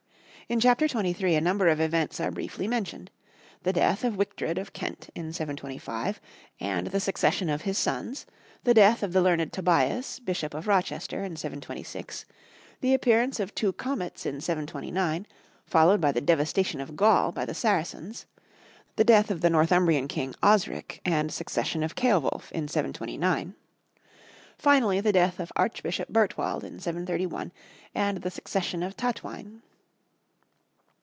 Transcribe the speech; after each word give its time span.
In 0.49 0.59
Chapter 0.59 0.85
23 0.85 1.35
a 1.35 1.39
number 1.39 1.69
of 1.69 1.79
events 1.79 2.19
are 2.19 2.29
briefly 2.29 2.67
mentioned; 2.67 3.09
the 3.63 3.71
death 3.71 4.03
of 4.03 4.17
Wictred 4.17 4.57
of 4.57 4.73
Kent 4.73 5.07
in 5.15 5.31
725, 5.31 6.19
and 6.59 6.87
the 6.87 6.99
succession 6.99 7.47
of 7.49 7.61
his 7.61 7.77
sons, 7.77 8.25
the 8.65 8.73
death 8.73 9.01
of 9.01 9.13
the 9.13 9.21
learned 9.21 9.53
Tobias, 9.53 10.19
Bishop 10.19 10.53
of 10.53 10.67
Rochester, 10.67 11.23
in 11.23 11.37
726, 11.37 12.25
the 12.81 12.93
appearance 12.93 13.39
of 13.39 13.55
two 13.55 13.71
comets 13.71 14.25
in 14.25 14.41
729, 14.41 15.25
followed 15.65 16.01
by 16.01 16.11
the 16.11 16.19
devastation 16.19 16.81
of 16.81 16.97
Gaul 16.97 17.31
by 17.31 17.45
the 17.45 17.53
Saracens, 17.53 18.25
the 18.97 19.05
death 19.05 19.31
of 19.31 19.39
the 19.39 19.49
Northumbrian 19.49 20.09
king 20.09 20.35
Osric, 20.43 20.99
and 21.05 21.31
succession 21.31 21.81
of 21.81 21.95
Ceolwulf 21.95 22.51
in 22.51 22.67
729; 22.67 23.55
finally, 24.57 24.99
the 24.99 25.13
death 25.13 25.39
of 25.39 25.53
Archbishop 25.55 26.09
Bertwald 26.09 26.65
in 26.65 26.77
731 26.77 27.53
and 27.95 28.17
the 28.17 28.29
succession 28.31 28.83
of 28.83 28.97
Tatwine. 28.97 29.61